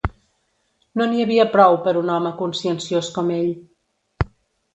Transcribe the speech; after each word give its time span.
No 1.01 1.05
n'hi 1.11 1.21
havia 1.25 1.45
prou 1.57 1.77
per 1.83 1.93
un 2.01 2.09
home 2.15 2.31
conscienciós 2.41 3.11
com 3.19 3.31
ell 3.37 3.53